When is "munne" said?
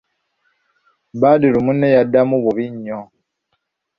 1.65-1.87